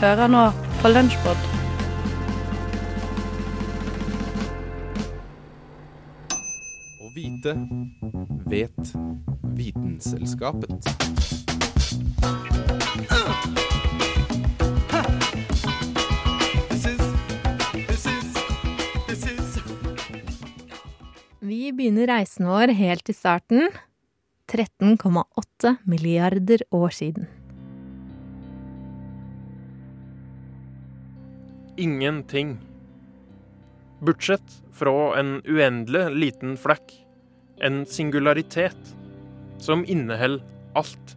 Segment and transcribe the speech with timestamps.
[0.00, 0.46] Hører nå
[0.80, 1.40] på Lunsjpod.
[7.04, 7.52] Å vite
[8.48, 8.92] vet
[9.58, 10.88] Vitenselskapet.
[21.44, 23.68] Vi begynner reisen vår helt i starten.
[24.48, 27.28] 13,8 milliarder år siden.
[31.76, 32.58] Ingenting.
[34.00, 36.92] Bortsett fra en uendelig liten flekk.
[37.62, 38.94] En singularitet
[39.62, 40.42] som inneholder
[40.74, 41.16] alt.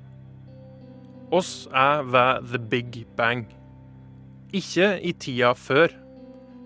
[1.33, 3.47] Oss er ved the big bang.
[4.53, 5.89] Ikke i tida før,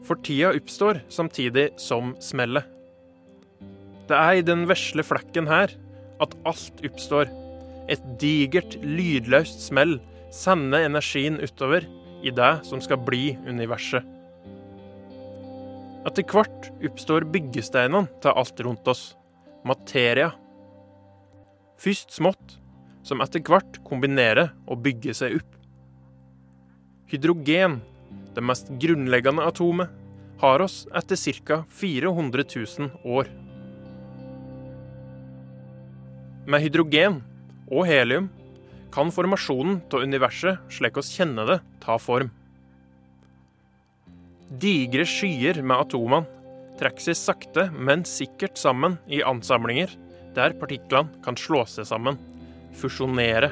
[0.04, 2.66] for tida oppstår samtidig som smellet.
[4.08, 5.72] Det er i den vesle flekken her
[6.24, 7.32] at alt oppstår.
[7.88, 10.00] Et digert, lydløst smell
[10.36, 11.88] sender energien utover
[12.24, 14.06] i det som skal bli universet.
[16.08, 19.04] Etter hvert oppstår byggesteinene til alt rundt oss,
[19.68, 20.32] materia.
[21.78, 22.56] Først smått,
[23.04, 25.52] som etter hvert kombinerer og bygger seg opp.
[27.12, 27.82] Hydrogen,
[28.36, 29.92] det mest grunnleggende atomet,
[30.42, 31.62] har oss etter ca.
[31.68, 33.30] 400 000 år.
[36.48, 37.22] Med hydrogen
[37.68, 38.30] og helium
[38.98, 42.32] kan formasjonen av universet, slik oss kjenner det, ta form.
[44.50, 46.26] Digre skyer med atomene
[46.80, 49.94] trekker seg sakte, men sikkert sammen i ansamlinger
[50.34, 52.18] der partiklene kan slå seg sammen,
[52.78, 53.52] fusjonere.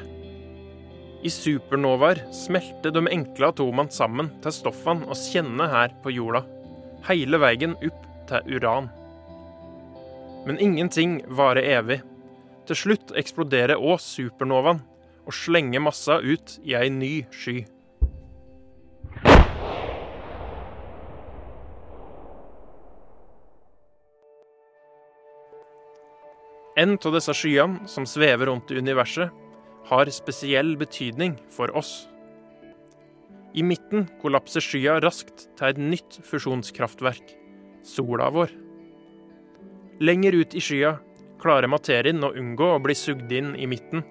[1.22, 6.42] I supernovaer smelter de enkle atomene sammen til stoffene oss kjenner her på jorda,
[7.06, 8.90] hele veien opp til uran.
[10.46, 12.00] Men ingenting varer evig.
[12.66, 14.82] Til slutt eksploderer òg supernovaen
[15.26, 17.64] og slenger massa ut i ei ny sky.
[26.76, 29.32] En av disse skyene som svever rundt i universet,
[29.86, 32.08] har spesiell betydning for oss.
[33.56, 37.30] I midten kollapser skya raskt til et nytt fusjonskraftverk,
[37.86, 38.50] sola vår.
[40.02, 40.96] Lenger ut i skya
[41.40, 44.04] klarer materien å unngå å bli sugd inn i midten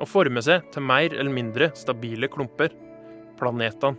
[0.00, 2.72] og forme seg til mer eller mindre stabile klumper,
[3.40, 3.98] planetene.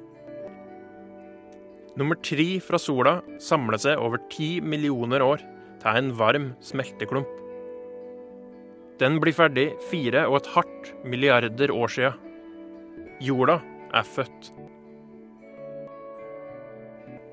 [1.99, 5.41] Nummer tre fra sola samler seg over ti millioner år
[5.81, 7.27] til en varm smelteklump.
[9.01, 12.13] Den blir ferdig fire og et hardt milliarder år sia.
[13.21, 13.59] Jorda
[13.91, 14.51] er født.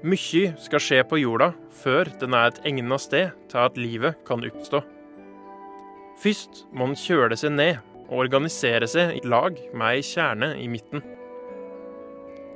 [0.09, 4.43] Mye skal skje på jorda før den er et egnet sted til at livet kan
[4.47, 4.81] oppstå.
[6.19, 10.69] Først må den kjøle seg ned og organisere seg i lag med ei kjerne i
[10.71, 11.05] midten.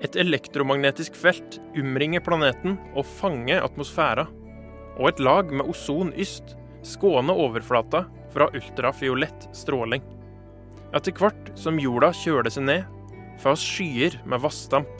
[0.02, 4.26] Et elektromagnetisk felt omringer planeten og fanger atmosfæra.
[4.98, 10.02] Og et lag med ozon yst skåner overflata fra ultrafiolett stråling.
[10.92, 12.82] Etter hvert som jorda kjøler seg ned,
[13.40, 14.90] får skyer med vassdamp,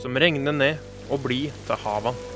[0.00, 0.80] som regner ned
[1.10, 2.35] og blir til havene.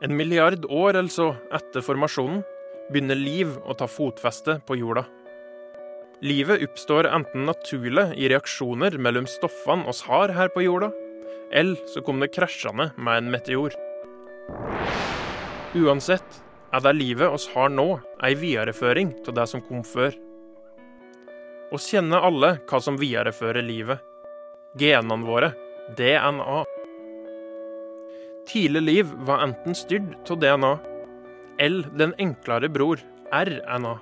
[0.00, 2.44] En milliard år eller så etter formasjonen
[2.92, 5.02] begynner liv å ta fotfeste på jorda.
[6.22, 10.92] Livet oppstår enten naturlig i reaksjoner mellom stoffene oss har her på jorda,
[11.50, 13.74] eller så kom det krasjende med en meteor.
[15.78, 16.40] Uansett
[16.74, 17.88] er det livet oss har nå,
[18.22, 20.14] ei videreføring av det som kom før.
[21.74, 24.02] Oss kjenner alle hva som viderefører livet.
[24.78, 25.52] Genene våre,
[25.98, 26.62] DNA.
[28.48, 30.78] Tidlig liv var enten styrt av DNA
[31.60, 33.00] eller den enklere bror,
[33.34, 33.98] RNA.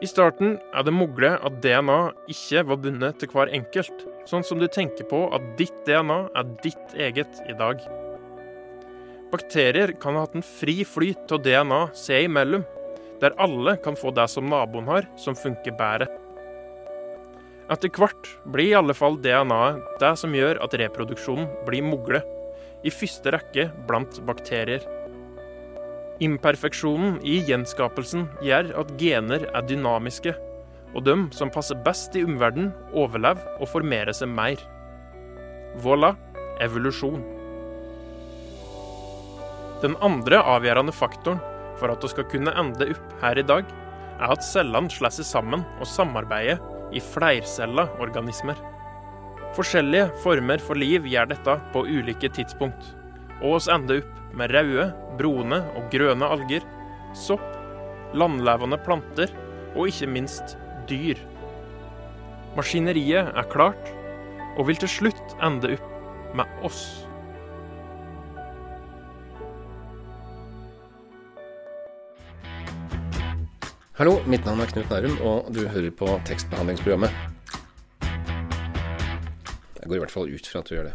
[0.00, 1.98] I starten er det mulig at DNA
[2.32, 6.54] ikke var bundet til hver enkelt, sånn som du tenker på at ditt DNA er
[6.64, 7.80] ditt eget i dag.
[9.30, 12.64] Bakterier kan ha hatt en fri flyt av DNA seg imellom,
[13.20, 16.08] der alle kan få det som naboen har, som funker bedre.
[17.70, 22.18] Etter hvert blir i alle fall DNA-et det som gjør at reproduksjonen blir mugle,
[22.82, 24.82] i første rekke blant bakterier.
[26.24, 30.32] Imperfeksjonen i gjenskapelsen gjør at gener er dynamiske,
[30.96, 34.58] og de som passer best i omverdenen, overlever og formerer seg mer.
[35.84, 36.16] Voilà
[36.60, 37.22] evolusjon.
[39.84, 41.38] Den andre avgjørende faktoren
[41.78, 43.70] for at vi skal kunne ende opp her i dag,
[44.20, 46.58] er at cellene slår seg sammen og samarbeider
[46.92, 48.58] i flercella organismer.
[49.56, 52.92] Forskjellige former for liv gjør dette på ulike tidspunkt,
[53.40, 56.64] og oss ender opp med røde, brune og grønne alger,
[57.16, 57.46] sopp,
[58.14, 59.32] landlevende planter
[59.74, 60.56] og ikke minst
[60.90, 61.18] dyr.
[62.56, 63.92] Maskineriet er klart,
[64.58, 67.09] og vil til slutt ende opp med oss.
[74.00, 77.12] Hallo, mitt navn er Knut Nærum, og du hører på tekstbehandlingsprogrammet.
[79.76, 80.94] Jeg går i hvert fall ut fra at du gjør det.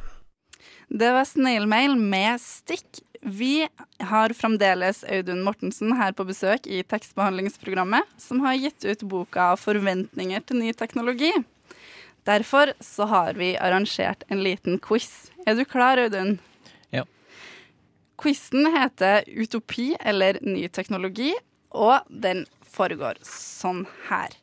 [0.90, 3.04] Det var Snailmail med stikk.
[3.22, 3.68] Vi
[4.10, 10.42] har fremdeles Audun Mortensen her på besøk i tekstbehandlingsprogrammet, som har gitt ut boka 'Forventninger
[10.42, 11.46] til ny teknologi'.
[12.25, 15.30] Derfor så har vi arrangert en liten quiz.
[15.46, 16.40] Er du klar, Audun?
[16.90, 17.06] Ja.
[18.18, 21.38] Quizen heter 'Utopi eller ny teknologi',
[21.69, 24.36] og den foregår sånn her.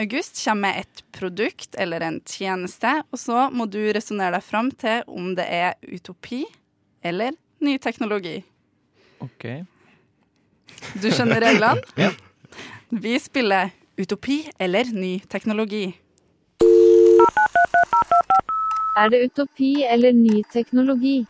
[0.00, 4.72] August kommer med et produkt eller en tjeneste, og så må du resonnere deg fram
[4.74, 6.42] til om det er utopi
[7.04, 8.40] eller ny teknologi.
[9.22, 9.46] OK.
[10.98, 11.84] Du skjønner reglene?
[12.04, 12.10] Ja.
[12.94, 15.86] Vi spiller utopi eller ny teknologi.
[18.94, 21.24] Er det utopi eller ny teknologi?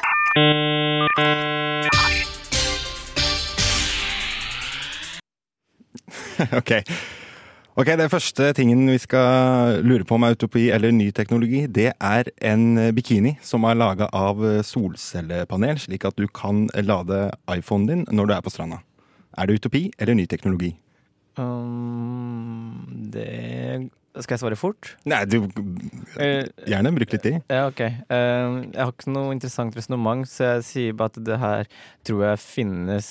[6.61, 6.73] ok.
[7.75, 11.91] Ok, Det første tingen vi skal lure på om er utopi eller ny teknologi, det
[11.99, 18.07] er en bikini som er laga av solcellepanel, slik at du kan lade iPhonen din
[18.15, 18.79] når du er på stranda.
[19.35, 20.71] Er det utopi eller ny teknologi?
[21.35, 23.91] Um, det
[24.23, 24.93] Skal jeg svare fort?
[25.11, 25.41] Nei, du
[26.23, 27.41] Eh, Gjerne bruk litt tid.
[27.51, 27.81] ja, OK.
[28.07, 31.65] Um, jeg har ikke noe interessant resonnement, så jeg sier bare at det her
[32.07, 33.09] tror jeg finnes.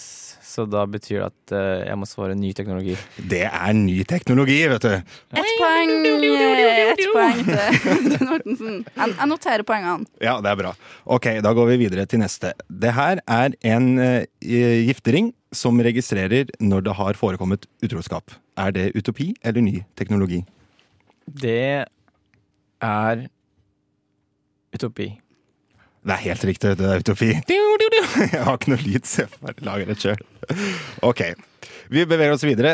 [0.53, 2.95] Så da betyr det at eh, jeg må svare ny teknologi.
[3.17, 4.93] Det er ny teknologi, vet du.
[4.93, 8.29] Ett poeng, Et poeng til Nortensen.
[8.29, 8.79] Mortensen.
[8.95, 10.07] Jeg, noterer poengene.
[10.23, 10.73] Ja, det er bra.
[11.17, 12.53] Ok, da går vi videre til neste.
[12.69, 14.25] Det her er en eh,
[14.87, 18.31] giftering som registrerer når det har forekommet utroskap.
[18.57, 20.43] Er det utopi eller ny teknologi?
[21.27, 21.85] Det
[22.83, 23.27] er
[24.73, 25.09] utopi.
[26.03, 27.31] Det er helt riktig, det er utopi.
[28.33, 30.23] Jeg har ikke noe lyd, så jeg bare lager det sjøl.
[31.05, 31.21] Ok,
[31.93, 32.73] vi beveger oss videre.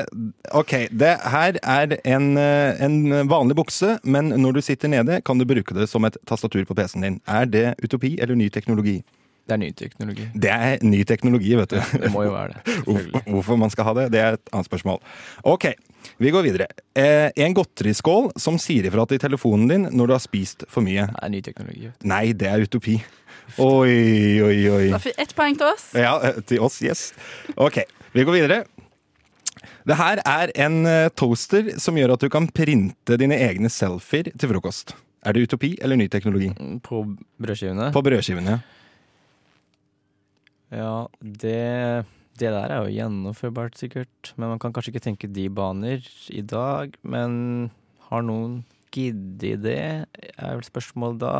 [0.57, 5.37] Ok, det her er en, eh, en vanlig bukse, men når du sitter nede, kan
[5.37, 7.21] du bruke det som et tastatur på PC-en din.
[7.27, 8.97] Er det utopi eller ny teknologi?
[9.49, 10.25] Det er ny teknologi.
[10.33, 11.79] Det er ny teknologi, vet du.
[12.01, 12.75] Det må jo være det.
[13.33, 14.99] Hvorfor man skal ha det, det er et annet spørsmål.
[15.43, 15.71] Ok,
[16.17, 16.67] vi går videre.
[16.97, 21.07] Eh, en godteriskål som sier ifra til telefonen din når du har spist for mye.
[21.11, 21.91] Det er ny teknologi.
[22.09, 22.97] Nei, det er utopi.
[23.57, 24.83] Oi, oi, oi.
[24.93, 25.89] Da fikk ett poeng til oss.
[25.97, 27.09] Ja, eh, til oss, yes.
[27.57, 27.81] Ok,
[28.13, 28.63] vi går videre.
[29.89, 34.29] Det her er en eh, toaster som gjør at du kan printe dine egne selfier
[34.35, 34.93] til frokost.
[35.25, 36.51] Er det utopi eller ny teknologi?
[36.85, 37.03] På
[37.41, 37.89] brødskivene?
[37.95, 38.59] På brødskivene.
[38.59, 38.59] ja.
[40.69, 42.05] Ja, det,
[42.39, 44.33] det der er jo gjennomførbart, sikkert.
[44.35, 46.95] Men man kan kanskje ikke tenke de baner i dag.
[47.03, 47.69] Men
[48.09, 48.61] har noen
[48.95, 51.33] giddet det, er vel spørsmålet da.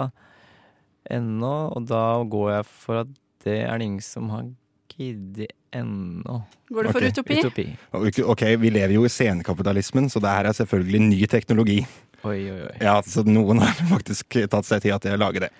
[1.09, 1.55] Ennå.
[1.73, 3.13] Og da går jeg for at
[3.45, 4.49] det er det ingen som har
[4.91, 6.41] giddet ennå.
[6.69, 7.13] Går du for okay.
[7.13, 7.39] utopi?
[7.39, 7.65] Utopi.
[7.95, 11.79] Ok, Ok, vi lever jo i senkapitalismen, så det her er selvfølgelig ny teknologi.
[12.27, 12.73] Oi, oi, oi.
[12.83, 15.51] Ja, så noen har faktisk tatt seg tid til å lage det.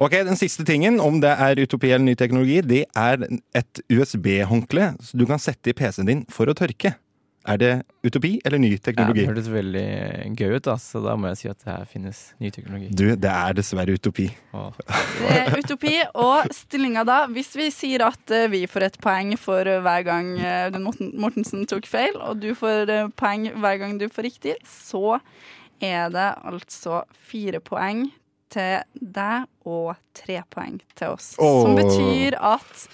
[0.00, 3.26] Ok, Den siste tingen, om det er utopi eller ny teknologi, det er
[3.58, 6.96] et USB-håndkle du kan sette i PC-en din for å tørke.
[7.48, 7.68] Er det
[8.04, 9.22] utopi eller ny Ja, teknologi?
[9.22, 9.84] det hørtes veldig
[10.36, 12.90] gøy ut, da, så da må jeg si at det her finnes ny teknologi.
[12.92, 14.26] Du, det er dessverre utopi.
[14.52, 14.66] Åh.
[15.22, 15.94] Det er utopi.
[16.20, 20.04] Og stillinga da, hvis vi sier at eh, vi får et poeng for eh, hver
[20.10, 24.58] gang eh, Morten- Mortensen tok feil, og du får poeng hver gang du får riktig,
[24.68, 25.16] så
[25.80, 28.06] er det altså fire poeng
[28.50, 31.34] til deg og tre poeng til oss.
[31.38, 32.88] Som betyr at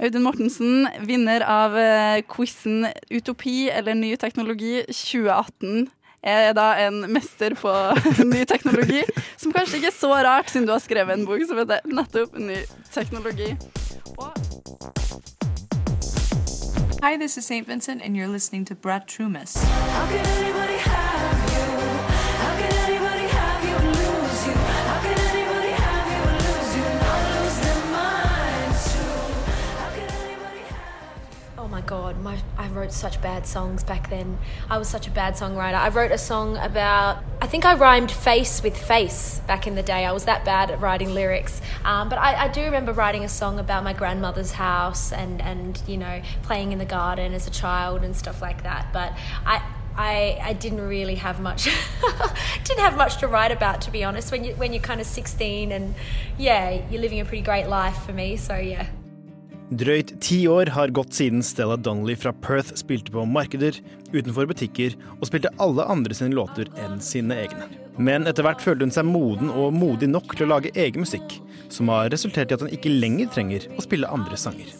[0.00, 5.90] Audun Mortensen, vinner av eh, quizen 'Utopi eller ny teknologi 2018',
[6.24, 7.72] er da en mester på
[8.32, 9.02] ny teknologi.
[9.36, 12.38] Som kanskje ikke er så rart, siden du har skrevet en bok som heter nettopp
[12.38, 13.56] 'Ny teknologi'.
[17.02, 17.66] Hi, this is St.
[17.66, 19.56] Vincent, and you're listening to Brad Trumas.
[19.56, 20.89] How can anybody
[31.90, 34.38] god, my, I wrote such bad songs back then.
[34.70, 35.74] I was such a bad songwriter.
[35.74, 39.82] I wrote a song about, I think I rhymed face with face back in the
[39.82, 40.06] day.
[40.06, 41.60] I was that bad at writing lyrics.
[41.84, 45.82] Um, but I, I do remember writing a song about my grandmother's house and, and,
[45.88, 48.92] you know, playing in the garden as a child and stuff like that.
[48.92, 49.12] But
[49.44, 49.60] I,
[49.96, 51.64] I, I didn't really have much
[52.64, 55.06] didn't have much to write about to be honest when you when you're kind of
[55.06, 55.96] 16 and
[56.38, 58.86] yeah you're living a pretty great life for me so yeah
[59.70, 63.76] Drøyt ti år har gått siden Stella Donnelly fra Perth spilte på markeder,
[64.10, 67.68] utenfor butikker og spilte alle andre sine låter enn sine egne.
[67.94, 71.36] Men etter hvert følte hun seg moden og modig nok til å lage egen musikk,
[71.70, 74.72] som har resultert i at hun ikke lenger trenger å spille andre sanger.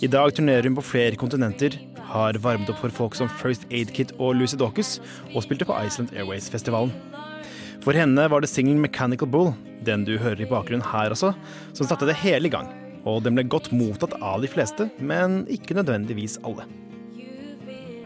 [0.00, 1.76] I dag turnerer hun på flere kontinenter,
[2.08, 4.94] har varmet opp for folk som First Aid Kit og Lucy Dawkins,
[5.34, 6.96] og spilte på Iceland Airways-festivalen.
[7.84, 9.54] For henne var det singelen 'Mechanical Bull',
[9.84, 11.34] den du hører i bakgrunnen her også,
[11.76, 12.72] som satte det hele i gang.
[13.06, 16.66] Og den ble godt mottatt av de fleste, men ikke nødvendigvis alle.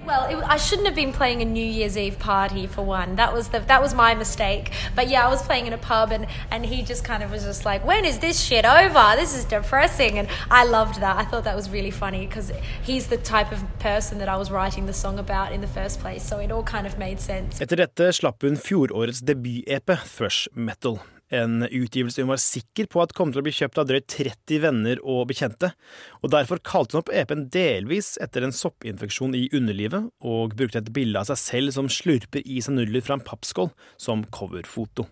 [0.06, 3.16] Well, it, I shouldn't have been playing a New Year's Eve party for one.
[3.16, 4.72] That was the that was my mistake.
[4.96, 7.44] But yeah, I was playing in a pub, and and he just kind of was
[7.44, 9.04] just like, "When is this shit over?
[9.14, 11.16] This is depressing." And I loved that.
[11.16, 12.50] I thought that was really funny because
[12.82, 16.00] he's the type of person that I was writing the song about in the first
[16.00, 16.24] place.
[16.26, 17.60] So it all kind of made sense.
[17.60, 20.98] Etter dette slapp hun fjorårets debut-EP, Thrush Metal.
[21.30, 24.62] En utgivelse hun var sikker på at kom til å bli kjøpt av drøyt 30
[24.64, 25.72] venner og bekjente,
[26.20, 30.90] og derfor kalte hun opp EP-en delvis etter en soppinfeksjon i underlivet, og brukte et
[30.94, 33.70] bilde av seg selv som slurper i seg nudler fra en pappskål,
[34.00, 35.06] som coverfoto.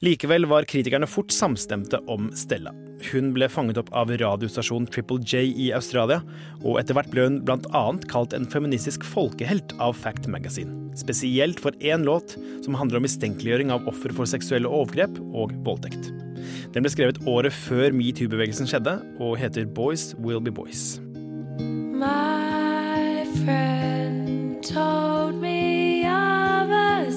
[0.00, 2.70] Likevel var kritikerne fort samstemte om Stella.
[3.10, 6.22] Hun ble fanget opp av radiostasjonen Triple J i Australia,
[6.64, 10.72] og etter hvert ble hun annet kalt en feministisk folkehelt av Fact Magazine.
[10.96, 12.32] Spesielt for én låt
[12.64, 16.08] som handler om mistenkeliggjøring av offer for seksuelle overgrep og voldtekt.
[16.72, 20.96] Den ble skrevet året før metoo-bevegelsen skjedde, og heter Boys Will Be Boys.
[21.60, 27.12] My friend told me of a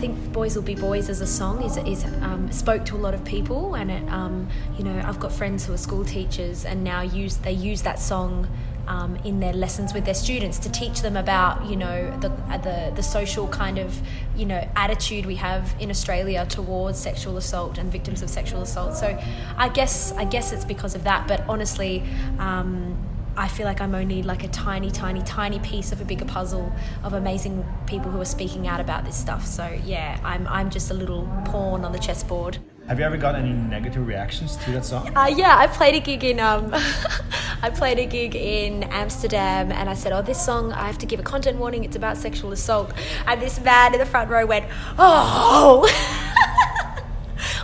[0.00, 3.14] think "Boys Will Be Boys" as a song is is um, spoke to a lot
[3.14, 6.82] of people, and it, um, you know, I've got friends who are school teachers, and
[6.82, 8.48] now use they use that song.
[8.88, 12.28] Um, in their lessons with their students to teach them about you know the,
[12.66, 14.00] the the social kind of
[14.34, 18.96] you know attitude we have in Australia towards sexual assault and victims of sexual assault.
[18.96, 19.16] So
[19.56, 21.28] I guess I guess it's because of that.
[21.28, 22.02] But honestly,
[22.40, 22.96] um,
[23.40, 26.70] I feel like I'm only like a tiny, tiny, tiny piece of a bigger puzzle
[27.02, 29.46] of amazing people who are speaking out about this stuff.
[29.46, 32.58] So yeah, I'm I'm just a little pawn on the chessboard.
[32.86, 35.16] Have you ever got any negative reactions to that song?
[35.16, 36.70] Uh, yeah, I played a gig in um,
[37.62, 41.06] I played a gig in Amsterdam, and I said, "Oh, this song, I have to
[41.06, 41.82] give a content warning.
[41.82, 42.92] It's about sexual assault."
[43.26, 44.66] And this man in the front row went,
[44.98, 45.88] "Oh."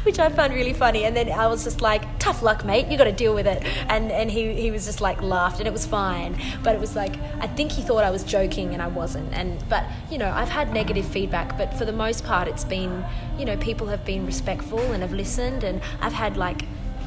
[0.07, 2.87] Which I found really funny, and then I was just like, "Tough luck, mate.
[2.87, 5.67] You got to deal with it." And and he he was just like laughed, and
[5.67, 6.41] it was fine.
[6.63, 9.33] But it was like I think he thought I was joking, and I wasn't.
[9.35, 13.05] And but you know, I've had negative feedback, but for the most part, it's been
[13.37, 16.63] you know people have been respectful and have listened, and I've had like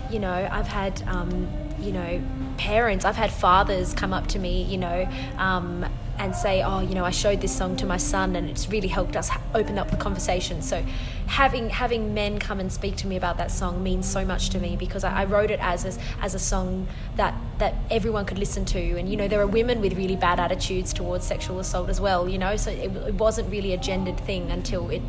[0.10, 1.48] you know, I've had, um,
[1.80, 2.22] you know,
[2.58, 5.86] parents, I've had fathers come up to me, you know, um,
[6.20, 8.90] and say, oh, you know, I showed this song to my son and it's really
[8.90, 10.62] helped us open up the conversation.
[10.62, 10.84] So
[11.28, 14.60] having having men come and speak to me about that song means so much to
[14.60, 18.38] me because I, I wrote it as, as as a song that that everyone could
[18.38, 19.00] listen to.
[19.00, 22.28] And you know, there are women with really bad attitudes towards sexual assault as well.
[22.28, 25.02] You know, so it, it wasn't really a gendered thing until it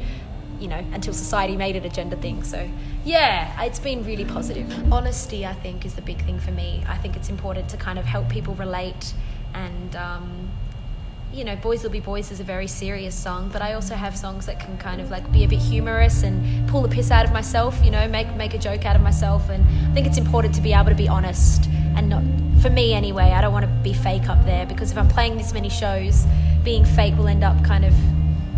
[0.60, 2.44] you know, until society made it a gender thing.
[2.44, 2.68] So,
[3.02, 4.92] yeah, it's been really positive.
[4.92, 6.84] Honesty, I think, is the big thing for me.
[6.86, 9.14] I think it's important to kind of help people relate
[9.54, 10.49] and, um,
[11.32, 14.16] you know, Boys Will Be Boys is a very serious song, but I also have
[14.16, 17.24] songs that can kind of like be a bit humorous and pull the piss out
[17.24, 19.48] of myself, you know, make make a joke out of myself.
[19.48, 22.22] And I think it's important to be able to be honest and not,
[22.60, 25.36] for me anyway, I don't want to be fake up there because if I'm playing
[25.36, 26.26] this many shows,
[26.64, 27.94] being fake will end up kind of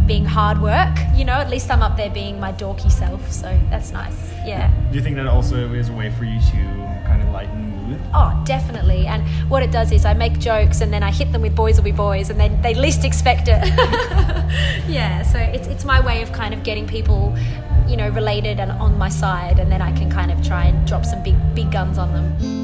[0.06, 3.58] being hard work, you know, at least I'm up there being my dorky self, so
[3.70, 4.32] that's nice.
[4.44, 4.72] Yeah.
[4.90, 6.81] Do you think that also is a way for you to
[8.14, 9.06] Oh, definitely.
[9.06, 11.76] And what it does is I make jokes and then I hit them with boys
[11.76, 13.66] will be boys and then they least expect it.
[14.88, 17.34] yeah, so it's, it's my way of kind of getting people,
[17.88, 20.86] you know, related and on my side and then I can kind of try and
[20.86, 22.61] drop some big, big guns on them.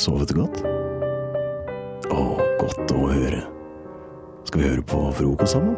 [0.00, 0.62] Sovet godt?
[2.10, 2.22] Å,
[2.60, 3.42] godt å høre.
[4.48, 5.76] Skal vi høre på frokost sammen?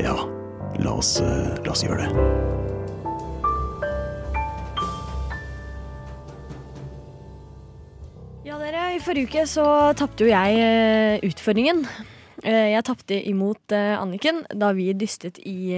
[0.00, 0.14] Ja,
[0.80, 2.28] la oss, eh, la oss gjøre det.
[8.46, 9.64] Ja, dere, i forrige uke så
[9.98, 11.82] tapte jo jeg eh, utfordringen.
[12.40, 15.76] Eh, jeg tapte imot Anniken da vi dystet i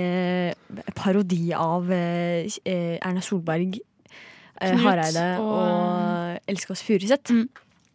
[0.94, 3.80] parodi av Erna Solberg,
[4.62, 6.82] Knut Hareide og- og Else Kåss
[7.30, 7.48] Mm.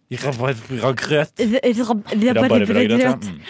[0.08, 1.34] Rabarbragrøt.
[1.36, 3.10] Rabarbragrøt, ja.
[3.18, 3.42] Mm.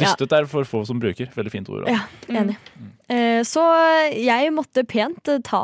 [0.00, 1.28] Dystet er for få som bruker.
[1.36, 1.84] Veldig fint ord.
[1.88, 2.32] Ja, altså.
[2.40, 2.56] enig.
[2.78, 3.44] Mm.
[3.44, 3.64] Så
[4.16, 5.60] jeg måtte pent eh, ta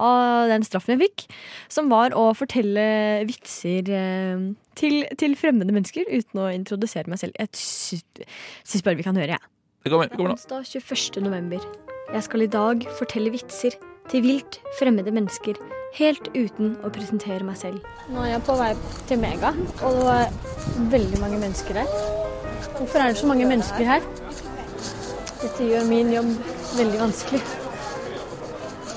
[0.48, 1.24] den straffen jeg fikk,
[1.72, 2.84] som var å fortelle
[3.28, 4.44] vitser eh,
[4.76, 7.36] til, til fremmede mennesker uten å introdusere meg selv.
[7.40, 8.28] Jeg sy-
[8.64, 9.52] syns bare vi kan høre, jeg.
[9.84, 10.38] Det kommer, det kommer nå.
[10.38, 11.24] Onsdag 21.
[11.24, 11.64] november.
[12.12, 13.76] Jeg skal i dag fortelle vitser
[14.12, 15.56] til vilt fremmede mennesker,
[15.94, 17.84] helt uten å presentere meg selv.
[18.10, 18.70] Nå er jeg på vei
[19.08, 21.92] til Mega, og det var veldig mange mennesker der.
[22.74, 24.06] Hvorfor er det så mange mennesker her?
[25.42, 26.32] Dette gjør min jobb
[26.78, 27.42] veldig vanskelig.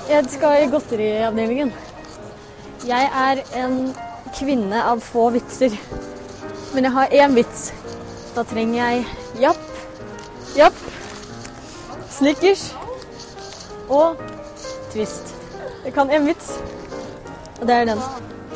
[0.08, 1.72] Jeg skal i godteriavdelingen.
[2.88, 3.78] Jeg er en
[4.38, 5.74] kvinne av få vitser.
[6.74, 7.68] Men jeg har én vits.
[8.34, 9.06] Da trenger jeg
[9.42, 9.62] japp,
[10.56, 10.82] japp,
[12.18, 12.68] snickers
[13.88, 14.18] og
[14.92, 15.34] twist.
[15.84, 16.50] Jeg kan én vits,
[17.60, 18.00] og det er den.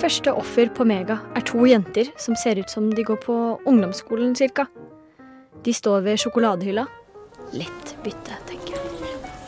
[0.00, 3.34] Første offer på Mega er to jenter som ser ut som de går på
[3.68, 4.64] ungdomsskolen cirka.
[5.62, 6.84] De står ved sjokoladehylla.
[7.54, 8.80] Lett bytte, tenker jeg.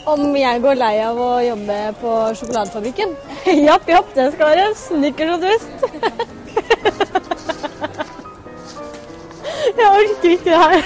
[0.07, 3.15] Om jeg går lei av å jobbe på sjokoladefabrikken?
[3.69, 5.71] japp, japp, det skal være snickers og twist.
[9.81, 10.83] jeg orker ikke det her.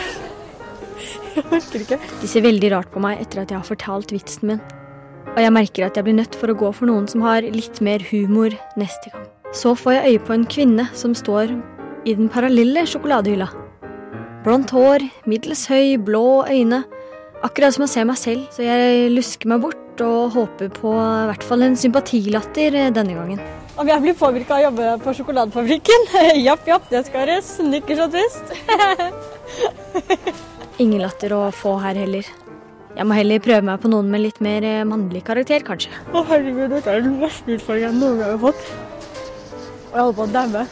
[1.35, 1.98] Jeg orker ikke.
[2.22, 4.62] De ser veldig rart på meg etter at jeg har fortalt vitsen min.
[5.36, 7.80] Og jeg merker at jeg blir nødt for å gå for noen som har litt
[7.84, 9.26] mer humor neste gang.
[9.54, 11.54] Så får jeg øye på en kvinne som står
[12.08, 13.48] i den parallelle sjokoladehylla.
[14.44, 16.84] Blondt hår, middels høy, blå øyne.
[17.44, 21.28] Akkurat som å se meg selv, så jeg lusker meg bort og håper på i
[21.30, 23.42] hvert fall en sympatilatter eh, denne gangen.
[23.78, 26.08] Om jeg blir påvirka av å jobbe på sjokoladefabrikken?
[26.48, 28.54] japp, japp, det skal være snickers og twist.
[30.82, 32.26] Ingen latter å få her heller.
[32.98, 35.92] Jeg må heller prøve meg på noen med litt mer eh, mannlig karakter, kanskje.
[36.11, 38.62] Å herregud, dette er den verste utfordringen noen gang har fått.
[39.88, 40.62] Og jeg holder på å daue.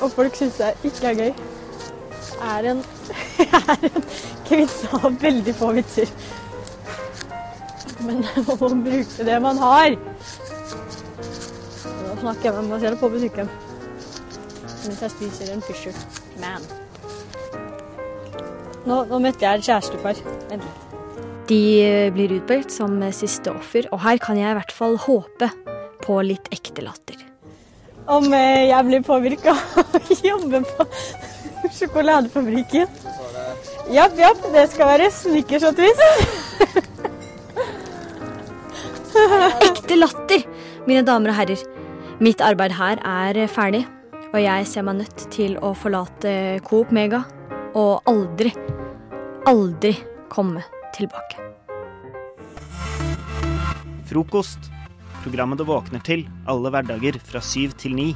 [0.00, 1.32] Og folk syns det ikke er gøy.
[2.30, 2.82] Jeg er en,
[3.40, 4.06] jeg er en
[4.46, 6.12] kvinne av veldig få vitser.
[8.06, 9.96] Men man må bruke det man har.
[11.90, 13.50] Nå snakker jeg med meg selv på butikken.
[14.84, 15.98] Mens jeg spiser en Fisher
[16.38, 16.70] Man.
[18.86, 20.22] Nå, nå møtte jeg et kjærestepar.
[20.52, 20.89] Vent litt.
[21.50, 25.48] De eh, blir utpekt som siste offer, og her kan jeg i hvert fall håpe
[26.04, 27.16] på litt ekte latter.
[28.10, 30.86] Om eh, jeg blir påvirka av å jobbe på
[31.80, 32.86] sjokoladefabrikken?
[33.90, 36.00] Japp, japp, det skal være snickers og twist.
[39.66, 40.46] Ekte latter,
[40.86, 41.58] mine damer og herrer.
[42.22, 43.82] Mitt arbeid her er ferdig,
[44.30, 47.26] og jeg ser meg nødt til å forlate Coop Mega
[47.74, 48.54] og aldri,
[49.50, 49.98] aldri
[50.30, 50.62] komme
[50.96, 51.36] tilbake.
[54.10, 54.70] Frokost.
[55.22, 58.06] Programmet du våkner til alle hverdager fra syv til ni.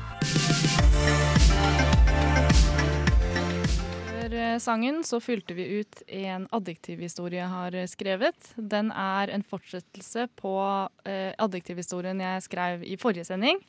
[4.09, 8.51] Før eh, sangen så fylte vi ut en adjektivhistorie jeg har eh, skrevet.
[8.57, 10.57] Den er en fortsettelse på
[11.05, 13.61] eh, adjektivhistorien jeg skrev i forrige sending.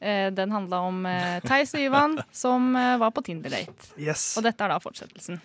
[0.00, 3.94] Eh, den handla om eh, Theis og Ivan som eh, var på Tinder-date.
[3.96, 4.34] Yes.
[4.36, 5.40] Og dette er da fortsettelsen.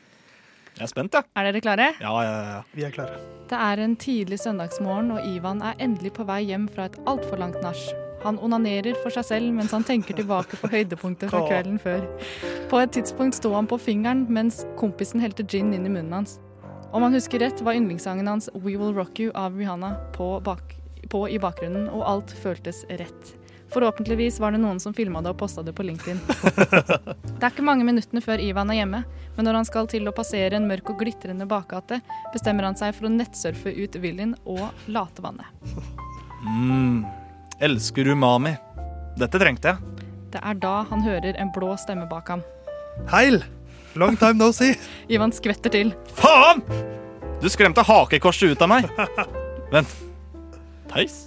[0.77, 1.27] Jeg er spent, jeg.
[1.35, 1.89] Er dere klare?
[2.01, 2.61] Ja, ja, ja.
[2.73, 3.17] Vi er klare.
[3.51, 7.41] Det er en tidlig søndagsmorgen, og Ivan er endelig på vei hjem fra et altfor
[7.41, 7.81] langt nach.
[8.23, 12.05] Han onanerer for seg selv mens han tenker tilbake på høydepunktet fra kvelden før.
[12.69, 16.37] På et tidspunkt sto han på fingeren mens kompisen helte gin inn i munnen hans.
[16.91, 20.75] Om han husker rett, var yndlingssangen hans 'We Will Rock You' av Rihanna på, bak,
[21.09, 23.35] på i bakgrunnen, og alt føltes rett.
[23.71, 26.19] Forhåpentligvis var det noen som filma det og posta det på LinkedIn.
[27.41, 28.99] Det er ikke mange minuttene før Ivan er hjemme,
[29.33, 31.97] men når han skal til å passere en mørk og glitrende bakgate,
[32.35, 35.47] bestemmer han seg for å nettsurfe ut Villien og latevannet.
[36.45, 37.01] Mm.
[37.63, 38.53] Elsker umami.
[39.17, 40.05] Dette trengte jeg.
[40.35, 42.45] Det er da han hører en blå stemme bak ham.
[43.09, 43.41] Heil!
[43.99, 44.77] Long time no see.
[45.11, 45.91] Ivan skvetter til.
[46.15, 46.61] Faen!
[47.41, 48.87] Du skremte hakekorset ut av meg.
[49.73, 49.97] Vent.
[50.91, 51.23] Theis?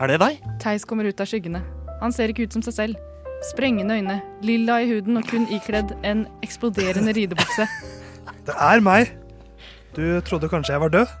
[0.00, 0.36] Er det deg?
[0.62, 1.60] Theis kommer ut av skyggene.
[2.00, 3.00] Han ser ikke ut som seg selv.
[3.50, 7.66] Sprengende øyne, lilla i huden og kun ikledd en eksploderende ridebukse.
[8.48, 9.12] Det er meg.
[9.92, 11.12] Du trodde kanskje jeg var død?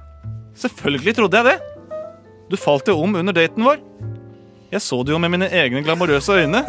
[0.56, 1.58] Selvfølgelig trodde jeg det.
[2.50, 3.82] Du falt jo om under daten vår.
[4.70, 6.60] Jeg så det jo med mine egne glamorøse øyne.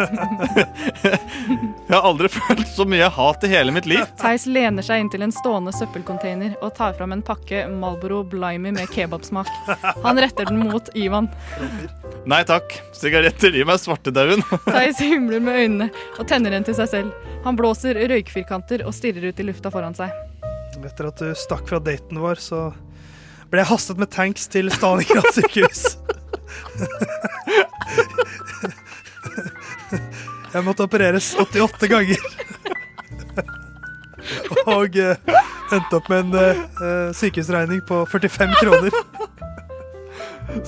[1.92, 4.02] Jeg har aldri følt så mye hat i hele mitt liv.
[4.18, 8.90] Theis lener seg inntil en stående søppelcontainer og tar fram en pakke Marlboro Blimey med
[8.90, 9.50] kebabsmak.
[10.02, 11.30] Han retter den mot Ivan.
[12.26, 14.42] Nei takk, sigaretter gir meg svartedauden.
[14.66, 17.30] Theis himler med øynene og tenner en til seg selv.
[17.46, 20.10] Han blåser røykfirkanter og stirrer ut i lufta foran seg.
[20.82, 22.72] Etter at du stakk fra daten vår, så
[23.52, 25.86] ble jeg hastet med tanks til Stalingrad sykehus.
[30.52, 32.24] Jeg måtte opereres 88 ganger.
[34.70, 35.18] Og eh,
[35.74, 38.96] endte opp med en eh, sykehusregning på 45 kroner.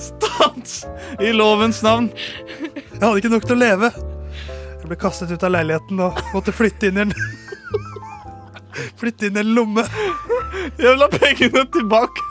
[0.00, 0.86] Stans!
[1.20, 2.08] I lovens navn.
[2.64, 3.90] Jeg hadde ikke nok til å leve.
[4.80, 7.16] Jeg ble kastet ut av leiligheten og måtte flytte inn i en
[8.98, 9.84] Flytte inn i en lomme.
[10.80, 12.24] Jeg vil ha pengene tilbake.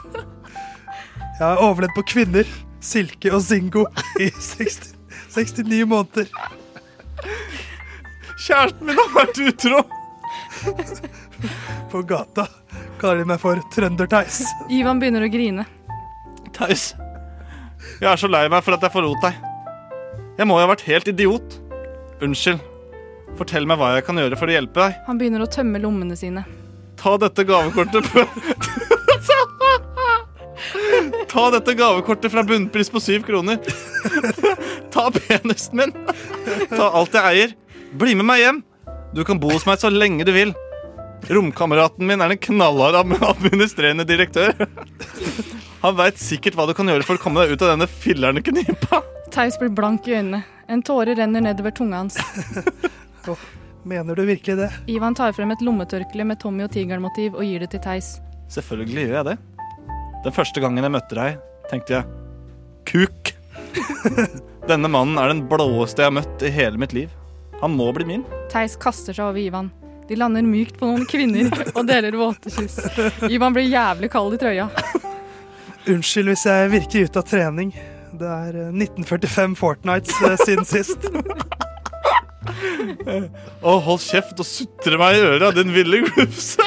[1.38, 2.50] Jeg har overlevd på kvinner,
[2.84, 3.86] silke og zingo
[4.20, 4.92] i 60,
[5.32, 6.28] 69 måneder.
[8.44, 9.80] Kjæresten min har vært utro.
[11.92, 12.44] På gata
[13.00, 14.42] kaller de meg for Trønder-Theis.
[14.72, 15.64] Ivan begynner å grine.
[16.54, 16.92] Theis,
[18.00, 19.40] jeg er så lei meg for at jeg forlot deg.
[20.38, 21.56] Jeg må jo ha vært helt idiot.
[22.24, 22.60] Unnskyld.
[23.38, 25.00] Fortell meg hva jeg kan gjøre for å hjelpe deg.
[25.08, 26.44] Han begynner å tømme lommene sine.
[27.00, 28.22] Ta dette gavekortet på
[31.34, 33.58] Ta dette gavekortet fra bunnpris på syv kroner.
[34.94, 35.92] Ta penisen min.
[36.70, 37.54] Ta alt jeg eier.
[37.94, 38.56] Bli med meg hjem.
[39.14, 40.50] Du kan bo hos meg så lenge du vil.
[41.30, 44.50] Romkameraten min er en knallhard administrerende direktør.
[45.84, 48.42] Han veit sikkert hva du kan gjøre for å komme deg ut av denne fillerne
[48.42, 48.98] knipa.
[49.30, 50.42] Theis blir blank i øynene.
[50.66, 52.18] En tåre renner nedover tunga hans.
[53.84, 54.70] Mener du virkelig det?
[54.90, 58.16] Ivan tar frem et lommetørkle med Tommy og tigeren-motiv og gir det til Theis.
[58.50, 59.40] Selvfølgelig gjør jeg det.
[60.24, 62.08] Den første gangen jeg møtte deg, tenkte jeg
[62.90, 63.36] kuk.
[64.70, 67.12] Denne mannen er den blåeste jeg har møtt i hele mitt liv.
[67.60, 68.24] Han må bli min.
[68.52, 69.70] Theis kaster seg over Ivan.
[70.08, 72.80] De lander mykt på noen kvinner og deler våte kyss.
[73.30, 74.68] Ivan blir jævlig kald i trøya.
[75.88, 77.72] Unnskyld hvis jeg virker ute av trening.
[78.14, 81.08] Det er eh, 1945 Fortnights eh, siden sist.
[83.64, 86.62] Å, hold kjeft og sutre meg i øret, din ville glufse.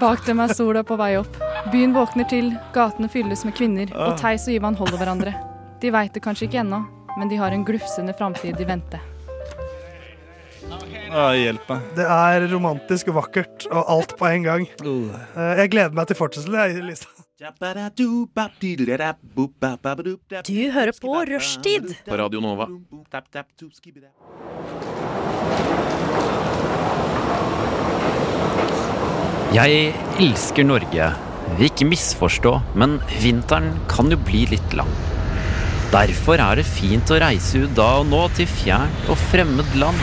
[0.00, 1.38] Bak dem er sola på vei opp.
[1.72, 5.34] Byen våkner til, gatene fylles med kvinner, og Theis og Ivan holder hverandre.
[5.82, 6.82] De veit det kanskje ikke ennå,
[7.18, 9.00] men de har en glufsende framtid i vente.
[11.10, 11.86] Ja, hjelp meg.
[11.96, 14.66] Det er romantisk og vakkert, og alt på en gang.
[14.80, 16.54] Eh, Jeg gleder meg til fortsettelsen.
[16.54, 17.08] jeg, Lisa.
[20.44, 21.94] Du hører på Rushtid.
[22.06, 22.68] På Radio Nova.
[29.56, 29.90] Jeg
[30.22, 31.10] elsker Norge.
[31.60, 34.90] Ikke misforstå, men vinteren kan jo bli litt lang.
[35.90, 39.98] Derfor er det fint å reise ut da og nå til fjernt og fremmed land.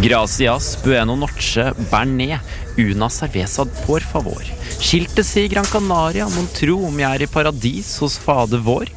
[0.00, 2.40] Gracias, bueno noche, bernet,
[2.78, 4.44] una cerveza por favor.
[4.78, 8.92] Skiltes i Gran Canaria, mon tro om jeg er i paradis hos fader vår.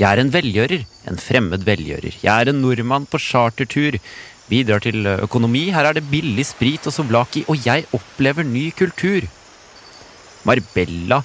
[0.00, 2.18] Jeg er en velgjører, en fremmed velgjører.
[2.26, 4.00] Jeg er en nordmann på chartertur.
[4.50, 9.30] Bidrar til økonomi, her er det billig sprit og souvlaki, og jeg opplever ny kultur.
[10.42, 11.22] Marbella,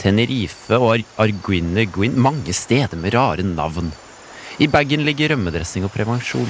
[0.00, 3.92] Tenerife og Ar Arguine Guin, mange steder med rare navn.
[4.60, 6.48] I bagen ligger rømmedressing og prevensjon.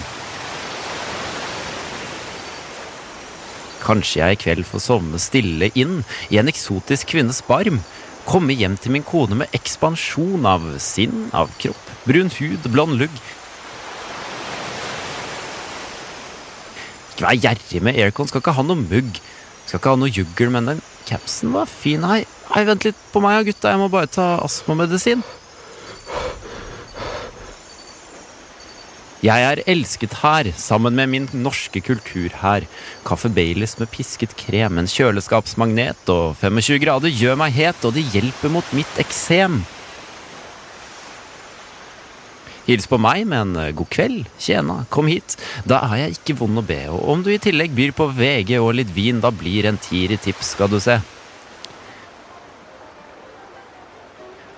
[3.82, 7.80] Kanskje jeg i kveld får sovne stille inn i en eksotisk kvinnes barm.
[8.28, 13.22] Komme hjem til min kone med ekspansjon av sinn, av kropp, brun hud, blond lugg.
[17.10, 19.18] Ikke vær gjerrig med aircon, skal ikke ha noe mugg.
[19.64, 22.06] Skal ikke ha noe juggel, men den capsen var fin.
[22.06, 22.22] Hei,
[22.54, 25.22] hei, vent litt på meg, gutta, jeg må bare ta astmamedisin.
[29.20, 32.64] Jeg er elsket her, sammen med min norske kultur her.
[33.04, 38.06] Kaffe Baileys med pisket krem, en kjøleskapsmagnet og 25 grader gjør meg het, og det
[38.14, 39.60] hjelper mot mitt eksem.
[42.64, 45.36] Hils på meg med en eh, god kveld, tjena, kom hit.
[45.68, 48.56] Da er jeg ikke vond å be, og om du i tillegg byr på VG
[48.60, 50.96] og litt vin, da blir en tier i tips, skal du se.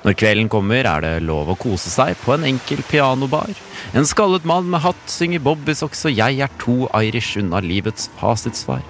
[0.02, 3.52] Når kvelden kommer, er det lov å kose seg på en enkel pianobar.
[3.94, 8.82] En skallet mann med hatt synger bobbysocks, og jeg er to Irish unna livets fasitsvar.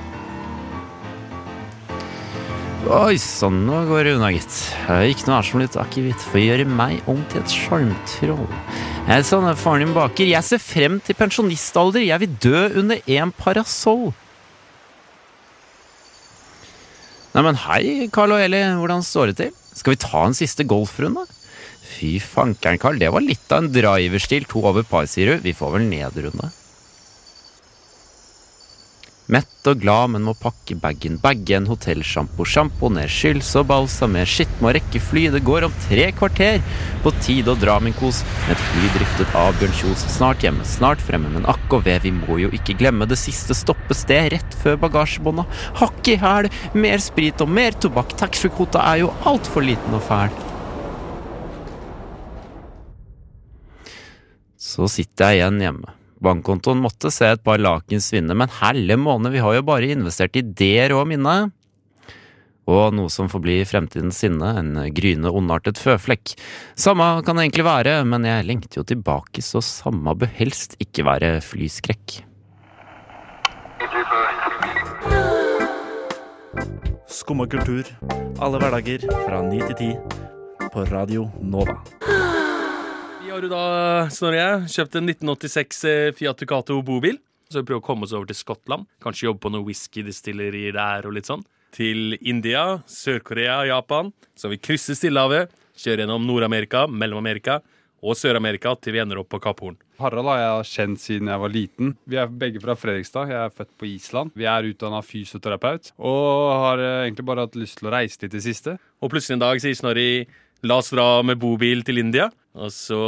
[2.92, 4.56] Oi sann, nå går det unna, gitt.
[5.12, 8.48] Ikke noe er som litt akevitt for å gjøre meg om til et sjarmtroll.
[9.06, 10.26] Jeg er sånn faren din baker.
[10.32, 12.02] Jeg ser frem til pensjonistalder.
[12.08, 14.10] Jeg vil dø under en parasoll.
[17.32, 18.64] Nei, men hei, Carl og Eli.
[18.80, 19.58] Hvordan står det til?
[19.74, 21.24] Skal vi ta en siste golfrunde?
[21.92, 22.98] Fy fankeren, Carl.
[23.00, 24.46] Det var litt av en driverstil.
[24.50, 25.46] To over par, sier du.
[25.46, 26.52] Vi får vel nedrunde.
[29.32, 31.14] Mett og glad, men må pakke bagen.
[31.22, 32.44] Bagge en hotellsjampo.
[32.44, 34.28] Sjamponere, skylse og balsamer.
[34.28, 35.22] Skitt må rekke fly.
[35.32, 36.58] Det går om tre kvarter.
[37.04, 38.20] På tide å dra, min kos.
[38.44, 40.04] Med et fly driftet av Bjørn Kjos.
[40.18, 43.56] Snart hjemme, snart fremme, men akk og ve, vi må jo ikke glemme det siste
[43.56, 45.46] stoppested rett før bagasjebånda.
[45.80, 48.12] Hakk i hæl, mer sprit og mer tobakk.
[48.20, 50.36] Taxfree-kvota er jo altfor liten og fæl.
[54.60, 56.01] Så sitter jeg igjen hjemme.
[56.22, 60.38] Bankkontoen måtte se et par laken svinne, men helle måned, vi har jo bare investert
[60.38, 61.50] i det rå minnet.
[62.70, 66.36] Og noe som får bli fremtidens sinne, en gryende ondartet føflekk.
[66.78, 71.06] Samme kan det egentlig være, men jeg lengter jo tilbake, så samme bør helst ikke
[71.08, 72.20] være flyskrekk.
[77.10, 77.90] Skumma kultur.
[78.42, 79.90] Alle hverdager fra ni til ti.
[80.72, 81.80] På Radio Nova.
[83.22, 83.66] Vi har jo da,
[84.10, 87.20] Snorre og jeg, kjøpt en 1986 eh, Fiat Ducato bobil.
[87.46, 88.88] Så vi prøver å komme oss over til Skottland.
[89.04, 91.44] Kanskje jobbe på noen whiskydestillerier der og litt sånn.
[91.76, 94.10] Til India, Sør-Korea, Japan.
[94.34, 97.60] Så vi krysser Stillehavet, kjører gjennom Nord-Amerika, Mellom-Amerika
[98.02, 99.78] og Sør-Amerika til vi ender opp på Kapp Horn.
[100.02, 101.94] Harald har jeg kjent siden jeg var liten.
[102.10, 103.30] Vi er begge fra Fredrikstad.
[103.30, 104.34] Jeg er født på Island.
[104.34, 108.32] Vi er utdanna fysioterapeut og har eh, egentlig bare hatt lyst til å reise litt
[108.32, 108.80] i det siste.
[108.98, 110.10] Og plutselig en dag sier Snorri
[110.66, 112.32] la oss dra med bobil til India.
[112.58, 113.00] Og så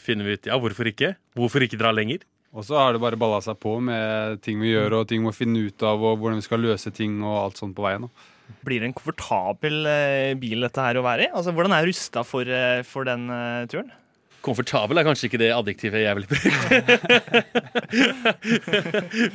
[0.00, 1.14] finner vi ut ja, hvorfor ikke?
[1.38, 2.26] Hvorfor ikke dra lenger?
[2.50, 5.28] Og så har det bare balla seg på med ting vi gjør og ting vi
[5.28, 8.08] må finne ut av, og hvordan vi skal løse ting og alt sånt på veien.
[8.08, 8.28] da.
[8.66, 11.30] Blir det en komfortabel eh, bil dette her å være i?
[11.30, 13.92] Altså, Hvordan er rusta for, eh, for den eh, turen?
[14.42, 16.48] Komfortabel er kanskje ikke det adjektivet jeg ville brukt.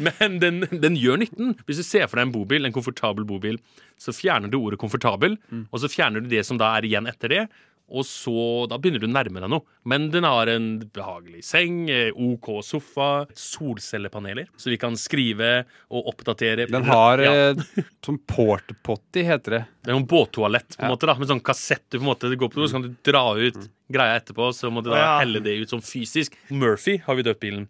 [0.08, 1.54] Men den, den gjør nytten.
[1.68, 3.60] Hvis du ser for deg en bobil, en komfortabel bobil,
[4.02, 5.38] så fjerner du ordet 'komfortabel',
[5.70, 7.44] og så fjerner du det som da er igjen etter det.
[7.92, 9.62] Og så, Da begynner du å nærme deg noe.
[9.86, 16.08] Men den har en behagelig seng, eh, OK sofa, solcellepaneler, så vi kan skrive og
[16.14, 16.66] oppdatere.
[16.72, 17.54] Den har Ja.
[18.02, 19.66] sånn portpotty, heter det.
[19.84, 20.96] Det er en båttoalett, på en Ja.
[20.96, 22.96] måte da med sånn kassett du på en måte går på, do, så kan du
[23.04, 24.50] dra ut greia etterpå.
[24.54, 26.34] Så må du da helle det ut sånn fysisk.
[26.50, 27.68] Murphy har vi døpt bilen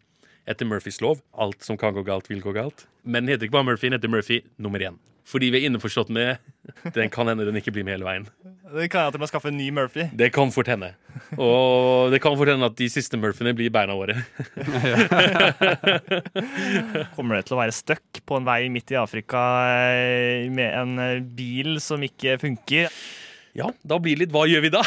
[0.48, 1.22] etter Murphys lov.
[1.34, 2.88] Alt som kan gå galt, vil gå galt.
[3.04, 4.98] Men den heter ikke bare Murphy, den heter Murphy nummer én.
[5.26, 6.38] Fordi vi er innforstått med
[6.98, 8.28] Den kan hende den ikke blir med hele veien.
[8.46, 10.06] Det kan hende at de må skaffe en ny Murphy.
[10.14, 10.92] Det kan fort hende.
[11.38, 14.16] Og det kan fort hende at de siste Murphyene blir beina våre.
[17.16, 19.42] Kommer det til å være stuck på en vei midt i Afrika
[19.90, 22.90] eh, med en eh, bil som ikke funker?
[23.56, 24.82] Ja, da blir det litt hva gjør vi da?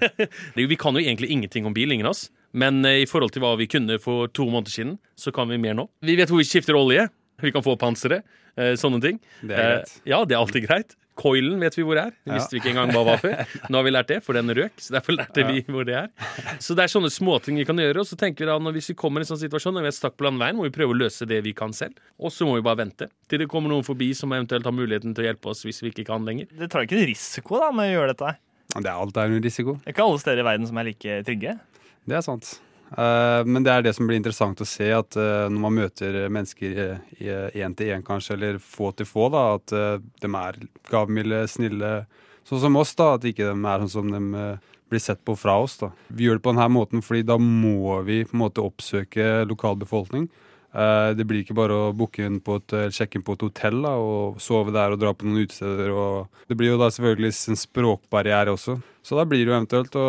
[0.54, 2.28] Vi kan jo egentlig ingenting om bil, ingen av oss.
[2.54, 5.58] Men eh, i forhold til hva vi kunne for to måneder siden, så kan vi
[5.58, 5.88] mer nå.
[6.06, 7.08] Vi vet hvor vi skifter olje.
[7.42, 8.22] Vi kan få panseret.
[8.56, 9.18] eh, Sånne ting.
[9.42, 9.90] Det er greit.
[9.98, 10.94] Eh, Ja, det er alltid greit.
[11.14, 12.10] Coilen vet vi hvor er.
[12.24, 12.34] Det Ja.
[12.40, 13.44] visste vi ikke engang hva var før.
[13.70, 14.72] Nå har vi lært det, for den røk.
[14.82, 16.08] Så derfor lærte vi hvor det er.
[16.58, 18.02] Så det er sånne småting vi kan gjøre.
[18.02, 19.90] Og så tenker vi da, når hvis vi kommer i en sånn situasjon, når vi
[19.92, 21.94] er stakk på landveien, må vi prøve å løse det vi kan selv.
[22.18, 25.14] Og så må vi bare vente til det kommer noen forbi som eventuelt har muligheten
[25.14, 26.50] til å hjelpe oss hvis vi ikke kan lenger.
[26.50, 28.34] Det tar ikke en risiko da med å gjøre dette.
[28.74, 29.76] Det er alt er en risiko.
[29.84, 31.58] Det er ikke alle steder i verden som er like trygge.
[32.10, 32.56] Det er sant.
[32.94, 36.18] Eh, men det er det som blir interessant å se, at eh, når man møter
[36.32, 36.76] mennesker
[37.18, 40.60] én til én, kanskje, eller få til få, da, at eh, de er
[40.92, 41.94] gavmilde, snille,
[42.46, 43.14] sånn som oss, da.
[43.18, 45.78] At ikke de er sånn som de eh, blir sett på fra oss.
[45.80, 45.90] da.
[46.14, 50.28] Vi gjør det på denne måten fordi da må vi på en måte oppsøke lokalbefolkning.
[50.74, 53.80] Eh, Det blir ikke bare å booke inn på et, sjekke inn på et hotell
[53.82, 55.94] da, og sove der og dra på noen utesteder.
[56.46, 58.76] Det blir jo da selvfølgelig en språkbarriere også.
[59.02, 60.06] Så da blir det jo eventuelt å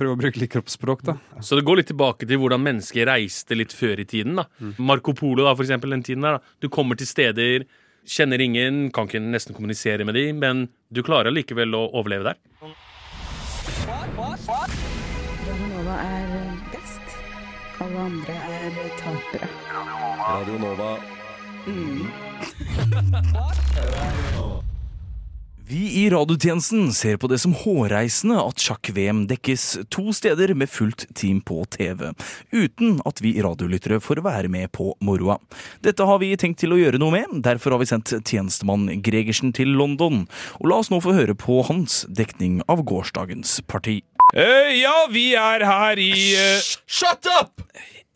[0.00, 1.14] prøve å bruke litt kroppsspråk, da.
[1.44, 4.34] Så det går litt tilbake til hvordan mennesker reiste litt før i tiden.
[4.40, 4.44] da.
[4.80, 6.32] Marco Polo, da, for eksempel, den tiden der.
[6.38, 6.42] da.
[6.64, 7.58] Du kommer til steder,
[8.08, 10.56] kjenner ingen, kan ikke nesten kommunisere med dem, men
[10.90, 12.38] du klarer likevel å overleve der.
[15.50, 16.28] Radionova er
[16.72, 17.06] best.
[17.80, 19.48] Alle andre er tapere.
[20.20, 20.90] Radio Nova.
[25.70, 31.04] Vi i radiotjenesten ser på det som hårreisende at sjakk-VM dekkes to steder med fullt
[31.14, 32.08] team på TV,
[32.50, 35.38] uten at vi radiolyttere får være med på moroa.
[35.86, 39.54] Dette har vi tenkt til å gjøre noe med, derfor har vi sendt tjenestemann Gregersen
[39.54, 40.24] til London.
[40.58, 44.00] Og la oss nå få høre på hans dekning av gårsdagens parti.
[44.34, 46.68] Eh, ja, vi er her i uh...
[46.86, 47.62] Shut up!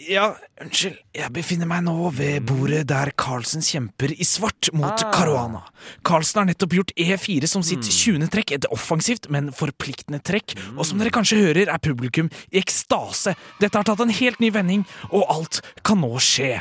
[0.04, 0.96] Ja, unnskyld.
[1.14, 5.62] Jeg befinner meg nå ved bordet der Carlsen kjemper i svart mot Caruana.
[6.04, 8.26] Carlsen har nettopp gjort E4 som sitt 20.
[8.34, 10.56] trekk, et offensivt, men forpliktende trekk.
[10.74, 13.36] Og som dere kanskje hører, er publikum i ekstase.
[13.62, 16.58] Dette har tatt en helt ny vending, og alt kan nå skje.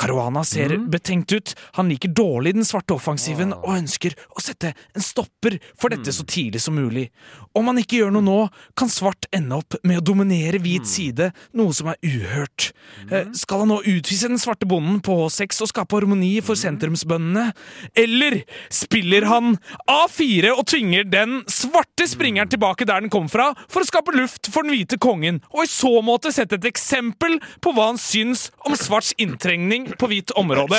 [0.00, 1.54] Caruana ser betenkt ut.
[1.76, 6.24] Han liker dårlig den svarte offensiven og ønsker å sette en stopper for dette så
[6.24, 7.10] tidlig som mulig.
[7.56, 8.38] Om han ikke gjør noe nå,
[8.78, 12.70] kan svart ende opp med å dominere hvit side, noe som er uhørt.
[13.10, 17.50] Eh, Skal han nå utvise den svarte bonden på H6 og skape harmoni for sentrumsbøndene?
[17.98, 18.40] Eller
[18.72, 19.58] spiller han
[19.90, 24.48] A4 og tvinger den svarte springeren tilbake der den kom fra, for å skape luft
[24.54, 28.48] for den hvite kongen, og i så måte sette et eksempel på hva han syns
[28.64, 30.78] om svarts inntrengning på hvitt område?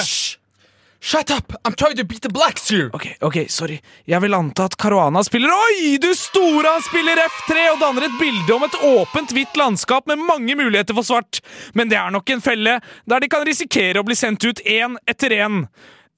[1.03, 1.53] Shut up!
[1.63, 2.89] I'm trying to beat the blacks here!
[2.93, 3.79] Ok, ok, sorry.
[4.05, 6.75] Jeg vil anta at Caruana spiller Oi, du store!
[6.75, 10.93] Han spiller F3 og danner et bilde om et åpent, hvitt landskap med mange muligheter
[10.93, 11.41] for svart.
[11.73, 12.77] Men det er nok en felle,
[13.09, 15.63] der de kan risikere å bli sendt ut én etter én.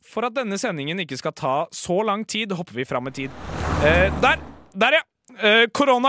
[0.03, 3.41] For at denne sendingen ikke skal ta så lang tid, hopper vi fram i tid.
[3.88, 4.43] Eh, der!
[4.75, 5.08] Der, ja!
[5.41, 5.65] Eh,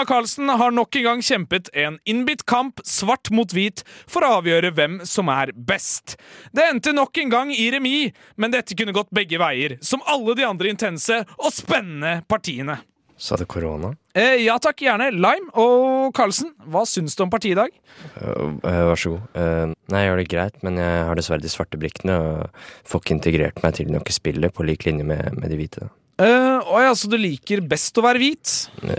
[0.06, 4.72] Karlsen har nok en gang kjempet en innbitt kamp, svart mot hvit, for å avgjøre
[4.74, 6.16] hvem som er best.
[6.52, 10.34] Det endte nok en gang i remis, men dette kunne gått begge veier, som alle
[10.34, 12.80] de andre intense og spennende partiene.
[13.16, 13.92] Sa du korona?
[14.14, 15.12] Eh, ja takk, gjerne.
[15.14, 17.76] Lime og Karlsen, hva syns du om partiet i dag?
[18.18, 19.36] Uh, uh, vær så god.
[19.38, 23.04] Uh, nei, jeg gjør det greit, men jeg har dessverre de svarte brikkene og får
[23.04, 25.88] ikke integrert meg til noe spillet på lik linje med, med de hvite.
[26.14, 28.52] Uh, ja, så du liker best å være hvit?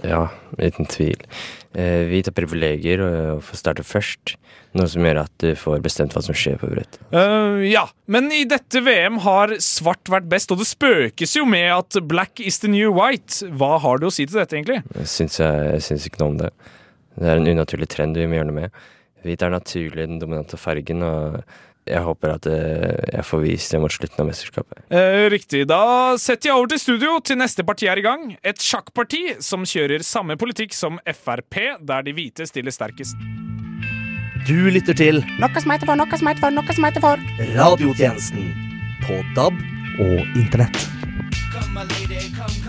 [0.04, 0.26] Ja,
[0.60, 1.22] uten tvil.
[1.76, 4.36] Uh, hvit har privilegier og får starte først,
[4.76, 7.00] noe som gjør at du får bestemt hva som skjer på brettet.
[7.16, 11.70] Uh, ja, men i dette VM har svart vært best, og det spøkes jo med
[11.78, 13.48] at black is the new white.
[13.56, 14.82] Hva har du å si til dette, egentlig?
[14.98, 16.52] Jeg syns, jeg, jeg syns ikke noe om det.
[17.16, 18.84] Det er en unaturlig trend vi må gjøre noe med.
[19.26, 21.40] Hvit er naturlig den dominante fargen, og
[21.86, 24.82] jeg håper at eh, jeg får vist det mot slutten av mesterskapet.
[24.90, 25.66] Eh, riktig.
[25.70, 28.32] Da setter jeg over til studio til neste parti er i gang.
[28.42, 33.20] Et sjakkparti som kjører samme politikk som Frp, der de hvite stiller sterkest.
[34.46, 37.24] Du lytter til Noe som heter for, noe som heter for, noe som heter for.
[37.56, 38.52] Radiotjenesten
[39.06, 39.58] på DAB
[40.02, 40.86] og internett.
[41.54, 42.65] Come, my lady, come,